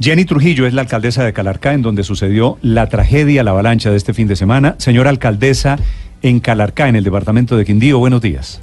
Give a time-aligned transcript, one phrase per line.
[0.00, 3.96] Jenny Trujillo es la alcaldesa de Calarcá, en donde sucedió la tragedia, la avalancha de
[3.96, 4.76] este fin de semana.
[4.78, 5.76] Señora alcaldesa,
[6.22, 8.62] en Calarcá, en el departamento de Quindío, buenos días.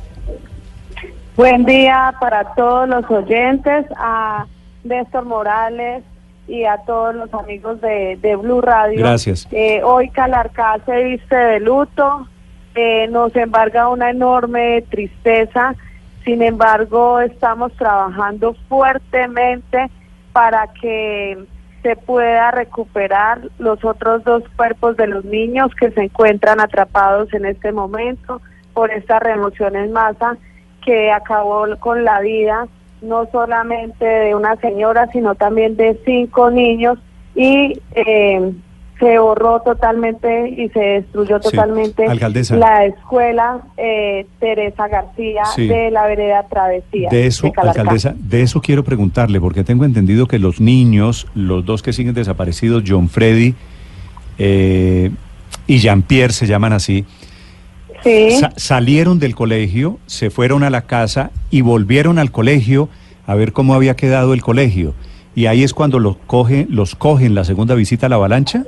[1.36, 4.45] Buen día para todos los oyentes, a
[4.86, 6.04] Néstor Morales
[6.48, 8.98] y a todos los amigos de, de Blue Radio.
[9.00, 9.45] Gracias.
[9.52, 12.30] Eh, hoy Calarcá se viste de luto,
[12.76, 15.76] eh, nos embarga una enorme tristeza,
[16.23, 19.90] sin embargo estamos trabajando fuertemente
[20.35, 21.38] para que
[21.81, 27.45] se pueda recuperar los otros dos cuerpos de los niños que se encuentran atrapados en
[27.45, 28.42] este momento
[28.73, 30.36] por esta remoción en masa
[30.83, 32.67] que acabó con la vida
[33.02, 36.99] no solamente de una señora, sino también de cinco niños
[37.33, 38.52] y eh,
[39.00, 41.50] se borró totalmente y se destruyó Sí.
[41.52, 42.56] totalmente Alcaldesa.
[42.56, 45.68] la escuela eh, Teresa García Sí.
[45.68, 47.10] de la vereda Travesía.
[47.10, 51.82] De eso, alcaldesa, de eso quiero preguntarle, porque tengo entendido que los niños, los dos
[51.84, 53.54] que siguen desaparecidos, John Freddy
[54.38, 55.12] eh,
[55.68, 57.06] y Jean-Pierre se llaman así,
[58.04, 58.32] Sí.
[58.40, 62.88] sa- salieron del colegio, se fueron a la casa y volvieron al colegio
[63.26, 64.94] a ver cómo había quedado el colegio.
[65.34, 68.64] Y ahí es cuando los coge, los cogen la segunda visita a la avalancha.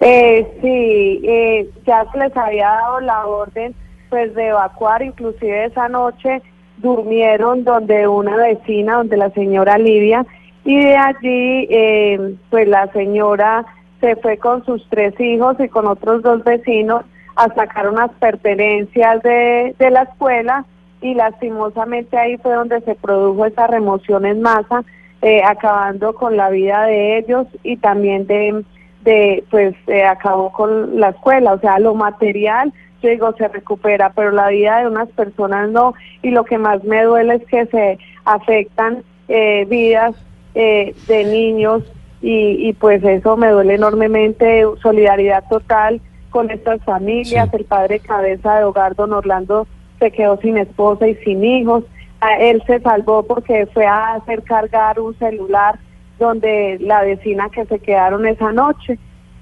[0.00, 3.74] Eh, sí, eh, ya se les había dado la orden
[4.10, 6.42] pues de evacuar, inclusive esa noche
[6.78, 10.24] durmieron donde una vecina, donde la señora Livia,
[10.64, 13.64] y de allí eh, pues la señora
[14.00, 17.04] se fue con sus tres hijos y con otros dos vecinos
[17.36, 20.64] a sacar unas pertenencias de, de la escuela.
[21.00, 24.82] Y lastimosamente ahí fue donde se produjo esa remoción en masa,
[25.22, 28.64] eh, acabando con la vida de ellos y también de
[29.06, 32.72] de pues eh, acabó con la escuela, o sea, lo material,
[33.02, 36.82] yo digo, se recupera, pero la vida de unas personas no, y lo que más
[36.84, 40.14] me duele es que se afectan eh, vidas
[40.54, 41.84] eh, de niños
[42.20, 46.00] y, y pues eso me duele enormemente, solidaridad total
[46.30, 47.56] con estas familias, Sí.
[47.56, 49.66] el padre cabeza de hogar, don Orlando,
[50.00, 51.84] se quedó sin esposa y sin hijos,
[52.20, 55.78] a él se salvó porque fue a hacer cargar un celular
[56.18, 58.98] donde la vecina que se quedaron esa noche,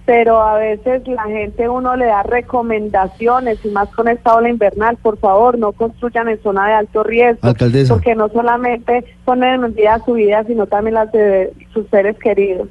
[0.07, 4.97] pero a veces la gente uno le da recomendaciones y más con esta ola invernal,
[4.99, 7.95] por favor, no construyan en zona de alto riesgo, Alcaldesa.
[7.95, 12.69] porque no solamente ponen en día su vida, sino también las de sus seres queridos.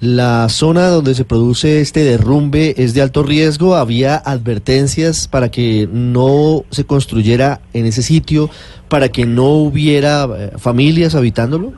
[0.00, 3.74] La zona donde se produce este derrumbe es de alto riesgo.
[3.74, 8.50] Había advertencias para que no se construyera en ese sitio,
[8.88, 11.72] para que no hubiera eh, familias habitándolo.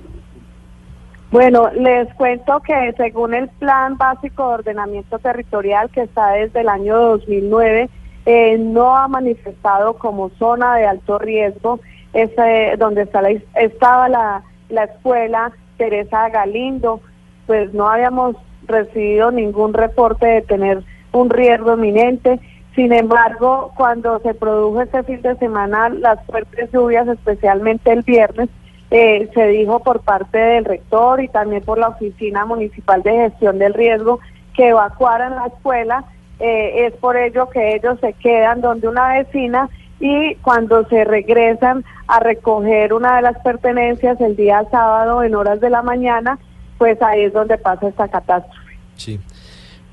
[1.37, 6.69] Bueno, les cuento que según el Plan Básico de Ordenamiento Territorial que está desde el
[6.71, 7.91] año 2009,
[8.25, 11.79] eh, no ha manifestado como zona de alto riesgo
[12.15, 17.03] ese, donde está la, estaba la, la escuela Teresa Galindo,
[17.47, 18.37] pues no habíamos
[18.67, 22.41] recibido ningún reporte de tener un riesgo inminente.
[22.75, 28.49] Sin embargo, cuando se produjo este fin de semana las fuertes lluvias, especialmente el viernes,
[28.91, 33.59] eh, se dijo por parte del rector y también por la Oficina Municipal de Gestión
[33.59, 34.21] del Riesgo
[34.55, 36.05] que evacuaran la escuela.
[36.39, 41.85] Eh, es por ello que ellos se quedan donde una vecina y cuando se regresan
[42.07, 46.39] a recoger una de las pertenencias el día sábado en horas de la mañana,
[46.79, 48.79] pues ahí es donde pasa esta catástrofe.
[48.97, 49.19] Sí.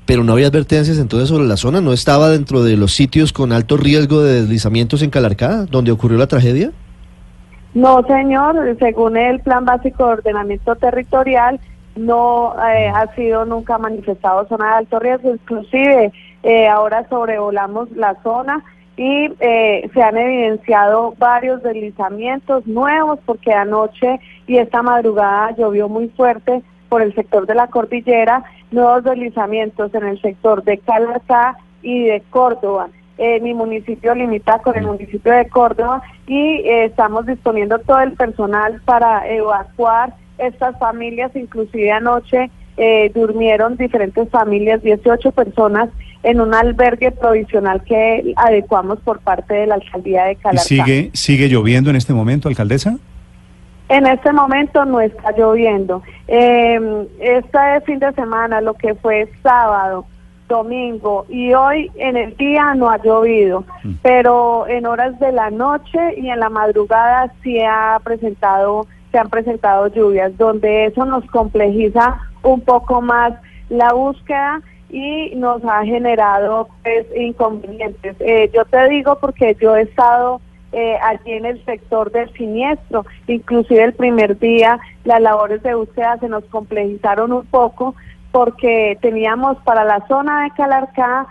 [0.06, 1.80] Pero no había advertencias entonces sobre la zona.
[1.80, 6.18] ¿No estaba dentro de los sitios con alto riesgo de deslizamientos en Calarcá, donde ocurrió
[6.18, 6.72] la tragedia?
[7.74, 11.58] No, señor, según el Plan Básico de Ordenamiento Territorial,
[11.96, 16.12] no eh, ha sido nunca manifestado zona de alto riesgo, inclusive
[16.44, 18.64] eh, ahora sobrevolamos la zona
[18.96, 26.08] y eh, se han evidenciado varios deslizamientos nuevos porque anoche y esta madrugada llovió muy
[26.10, 32.04] fuerte por el sector de la cordillera, nuevos deslizamientos en el sector de Calarcá y
[32.04, 32.88] de Córdoba.
[33.16, 38.12] Eh, mi municipio limita con el municipio de Córdoba y eh, estamos disponiendo todo el
[38.12, 45.90] personal para evacuar estas familias, inclusive anoche eh, durmieron diferentes familias, 18 personas
[46.24, 50.62] en un albergue provisional que adecuamos por parte de la alcaldía de ¿Y Calarcá.
[50.62, 52.96] sigue, sigue lloviendo en este momento, alcaldesa?
[53.90, 56.02] En este momento no está lloviendo.
[56.26, 60.06] Eh, este fin de semana, lo que fue sábado,
[60.48, 63.64] domingo y hoy en el día no ha llovido,
[64.02, 69.30] pero en horas de la noche y en la madrugada sí ha presentado, se han
[69.30, 73.32] presentado lluvias, donde eso nos complejiza un poco más
[73.68, 74.60] la búsqueda
[74.90, 78.16] y nos ha generado pues, inconvenientes.
[78.20, 80.40] Eh, yo te digo porque yo he estado
[80.72, 86.18] eh, allí en el sector del siniestro, inclusive el primer día las labores de búsqueda
[86.18, 87.94] se nos complejizaron un poco
[88.34, 91.28] porque teníamos para la zona de Calarcá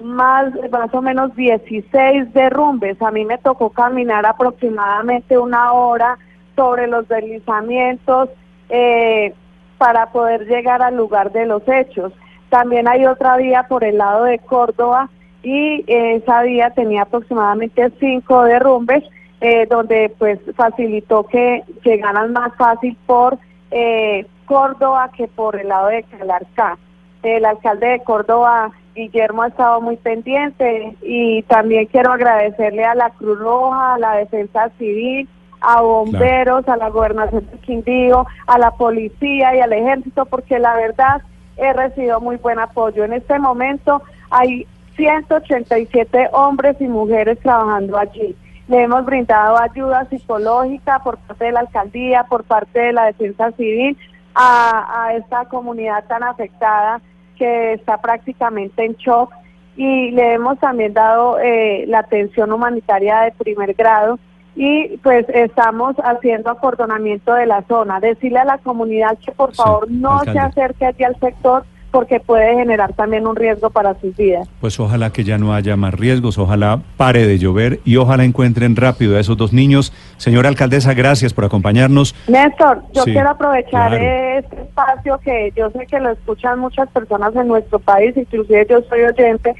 [0.00, 3.02] más, más o menos 16 derrumbes.
[3.02, 6.16] A mí me tocó caminar aproximadamente una hora
[6.54, 8.28] sobre los deslizamientos
[8.68, 9.34] eh,
[9.78, 12.12] para poder llegar al lugar de los hechos.
[12.50, 15.10] También hay otra vía por el lado de Córdoba
[15.42, 19.02] y esa vía tenía aproximadamente cinco derrumbes,
[19.40, 23.38] eh, donde pues facilitó que llegaran más fácil por
[23.72, 26.78] eh, Córdoba que por el lado de Calarcá.
[27.22, 33.10] El alcalde de Córdoba, Guillermo, ha estado muy pendiente y también quiero agradecerle a la
[33.10, 35.28] Cruz Roja, a la Defensa Civil,
[35.60, 40.76] a bomberos, a la gobernación de Quindío, a la policía y al ejército, porque la
[40.76, 41.22] verdad
[41.56, 43.04] he recibido muy buen apoyo.
[43.04, 48.36] En este momento hay 187 hombres y mujeres trabajando allí.
[48.68, 53.50] Le hemos brindado ayuda psicológica por parte de la alcaldía, por parte de la defensa
[53.52, 53.96] civil,
[54.34, 57.00] a, esta comunidad tan afectada
[57.36, 59.32] que está prácticamente en shock
[59.76, 64.18] y le hemos también dado eh, la atención humanitaria de primer grado
[64.56, 67.98] y pues estamos haciendo acordonamiento de la zona.
[67.98, 72.56] Decirle a la comunidad que por favor no se acerque allí al sector porque puede
[72.56, 74.48] generar también un riesgo para sus vidas.
[74.60, 78.74] Pues ojalá que ya no haya más riesgos, ojalá pare de llover y ojalá encuentren
[78.74, 79.92] rápido a esos dos niños.
[80.16, 82.16] Señora alcaldesa, gracias por acompañarnos.
[82.26, 87.46] Néstor, yo quiero aprovechar este espacio que yo sé que lo escuchan muchas personas en
[87.46, 89.54] nuestro país, inclusive yo soy oyente,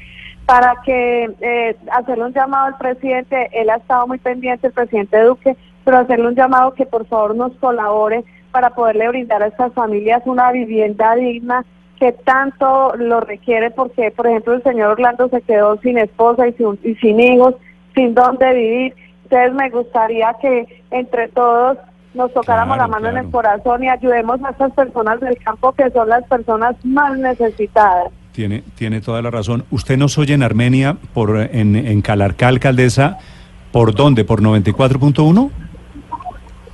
[0.45, 5.23] para que eh, hacerle un llamado al presidente, él ha estado muy pendiente, el presidente
[5.23, 5.55] Duque,
[5.85, 10.21] pero hacerle un llamado que por favor nos colabore para poderle brindar a estas familias
[10.25, 11.63] una vivienda digna
[11.99, 16.53] que tanto lo requiere porque, por ejemplo, el señor Orlando se quedó sin esposa y
[16.53, 17.55] sin, hijos,
[17.93, 18.95] sin dónde vivir.
[19.23, 21.77] Entonces me gustaría que entre todos
[22.13, 25.89] nos tocáramos la mano en el corazón y ayudemos a estas personas del campo que
[25.91, 28.11] son las personas más necesitadas.
[28.31, 29.63] Tiene, tiene toda la razón.
[29.71, 33.17] Usted nos oye en Armenia, por en, en Calarcá, alcaldesa,
[33.71, 34.25] ¿por dónde?
[34.25, 35.51] ¿Por 94.1?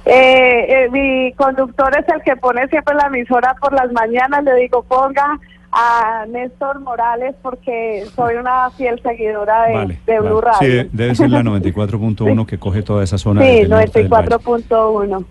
[0.06, 4.44] Eh, eh, mi conductor es el que pone siempre la emisora por las mañanas.
[4.44, 5.40] Le digo, ponga
[5.72, 9.66] a Néstor Morales porque soy una fiel seguidora
[10.06, 10.84] de, Blue Radio.
[10.84, 13.42] Sí, debe ser la 94.1 que coge toda esa zona.
[13.42, 15.26] Sí, 94.1.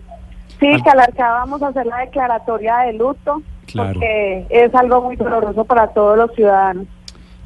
[0.58, 3.42] Sí, Calarcá vamos a hacer la declaratoria de luto
[3.74, 6.86] porque es algo muy doloroso para todos los ciudadanos.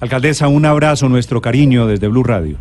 [0.00, 2.56] Alcaldesa, un abrazo, nuestro cariño desde Blue Radio.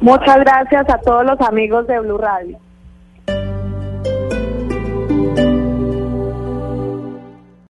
[0.00, 2.58] Muchas gracias a todos los amigos de Blue Radio.